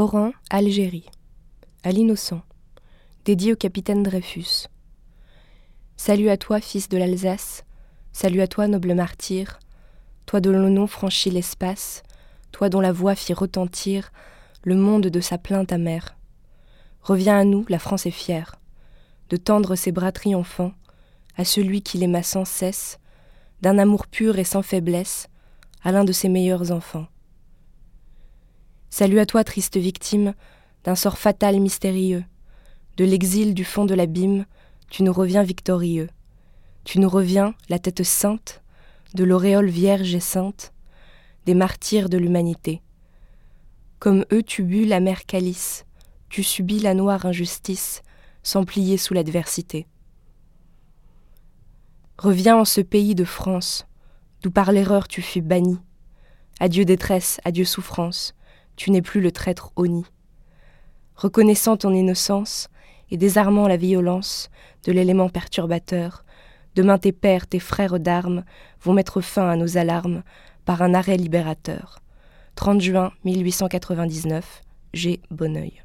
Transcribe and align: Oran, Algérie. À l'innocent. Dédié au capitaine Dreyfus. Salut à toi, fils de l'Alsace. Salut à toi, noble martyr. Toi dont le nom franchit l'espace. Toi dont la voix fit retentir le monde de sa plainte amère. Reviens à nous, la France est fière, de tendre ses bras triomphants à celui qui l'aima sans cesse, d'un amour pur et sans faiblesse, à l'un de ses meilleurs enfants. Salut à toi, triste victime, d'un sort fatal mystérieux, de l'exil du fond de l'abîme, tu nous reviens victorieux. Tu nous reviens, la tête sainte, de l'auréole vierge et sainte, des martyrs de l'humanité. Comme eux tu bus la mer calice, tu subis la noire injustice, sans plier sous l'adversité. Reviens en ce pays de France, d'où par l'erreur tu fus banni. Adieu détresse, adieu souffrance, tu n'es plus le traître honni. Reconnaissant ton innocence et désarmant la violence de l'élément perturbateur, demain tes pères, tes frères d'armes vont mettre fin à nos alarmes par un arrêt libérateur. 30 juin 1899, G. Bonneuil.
Oran, 0.00 0.32
Algérie. 0.48 1.04
À 1.82 1.92
l'innocent. 1.92 2.40
Dédié 3.26 3.52
au 3.52 3.56
capitaine 3.56 4.02
Dreyfus. 4.02 4.66
Salut 5.98 6.30
à 6.30 6.38
toi, 6.38 6.58
fils 6.58 6.88
de 6.88 6.96
l'Alsace. 6.96 7.64
Salut 8.10 8.40
à 8.40 8.48
toi, 8.48 8.66
noble 8.66 8.94
martyr. 8.94 9.58
Toi 10.24 10.40
dont 10.40 10.52
le 10.52 10.70
nom 10.70 10.86
franchit 10.86 11.28
l'espace. 11.28 12.02
Toi 12.50 12.70
dont 12.70 12.80
la 12.80 12.92
voix 12.92 13.14
fit 13.14 13.34
retentir 13.34 14.10
le 14.62 14.74
monde 14.74 15.08
de 15.08 15.20
sa 15.20 15.36
plainte 15.36 15.70
amère. 15.70 16.16
Reviens 17.02 17.38
à 17.38 17.44
nous, 17.44 17.66
la 17.68 17.78
France 17.78 18.06
est 18.06 18.10
fière, 18.10 18.54
de 19.28 19.36
tendre 19.36 19.74
ses 19.76 19.92
bras 19.92 20.12
triomphants 20.12 20.72
à 21.36 21.44
celui 21.44 21.82
qui 21.82 21.98
l'aima 21.98 22.22
sans 22.22 22.46
cesse, 22.46 22.98
d'un 23.60 23.76
amour 23.76 24.06
pur 24.06 24.38
et 24.38 24.44
sans 24.44 24.62
faiblesse, 24.62 25.28
à 25.84 25.92
l'un 25.92 26.04
de 26.04 26.12
ses 26.12 26.30
meilleurs 26.30 26.72
enfants. 26.72 27.06
Salut 29.00 29.18
à 29.18 29.24
toi, 29.24 29.44
triste 29.44 29.78
victime, 29.78 30.34
d'un 30.84 30.94
sort 30.94 31.16
fatal 31.16 31.58
mystérieux, 31.58 32.22
de 32.98 33.06
l'exil 33.06 33.54
du 33.54 33.64
fond 33.64 33.86
de 33.86 33.94
l'abîme, 33.94 34.44
tu 34.90 35.02
nous 35.04 35.12
reviens 35.14 35.42
victorieux. 35.42 36.10
Tu 36.84 37.00
nous 37.00 37.08
reviens, 37.08 37.54
la 37.70 37.78
tête 37.78 38.02
sainte, 38.02 38.60
de 39.14 39.24
l'auréole 39.24 39.70
vierge 39.70 40.14
et 40.14 40.20
sainte, 40.20 40.74
des 41.46 41.54
martyrs 41.54 42.10
de 42.10 42.18
l'humanité. 42.18 42.82
Comme 44.00 44.26
eux 44.34 44.42
tu 44.42 44.64
bus 44.64 44.86
la 44.86 45.00
mer 45.00 45.24
calice, 45.24 45.86
tu 46.28 46.42
subis 46.42 46.80
la 46.80 46.92
noire 46.92 47.24
injustice, 47.24 48.02
sans 48.42 48.66
plier 48.66 48.98
sous 48.98 49.14
l'adversité. 49.14 49.86
Reviens 52.18 52.58
en 52.58 52.66
ce 52.66 52.82
pays 52.82 53.14
de 53.14 53.24
France, 53.24 53.86
d'où 54.42 54.50
par 54.50 54.72
l'erreur 54.72 55.08
tu 55.08 55.22
fus 55.22 55.40
banni. 55.40 55.78
Adieu 56.60 56.84
détresse, 56.84 57.40
adieu 57.46 57.64
souffrance, 57.64 58.34
tu 58.80 58.90
n'es 58.90 59.02
plus 59.02 59.20
le 59.20 59.30
traître 59.30 59.72
honni. 59.76 60.06
Reconnaissant 61.14 61.76
ton 61.76 61.92
innocence 61.92 62.70
et 63.10 63.18
désarmant 63.18 63.68
la 63.68 63.76
violence 63.76 64.48
de 64.84 64.92
l'élément 64.92 65.28
perturbateur, 65.28 66.24
demain 66.76 66.96
tes 66.96 67.12
pères, 67.12 67.46
tes 67.46 67.58
frères 67.58 68.00
d'armes 68.00 68.42
vont 68.80 68.94
mettre 68.94 69.20
fin 69.20 69.50
à 69.50 69.56
nos 69.56 69.76
alarmes 69.76 70.22
par 70.64 70.80
un 70.80 70.94
arrêt 70.94 71.18
libérateur. 71.18 71.98
30 72.54 72.80
juin 72.80 73.12
1899, 73.24 74.62
G. 74.94 75.20
Bonneuil. 75.30 75.82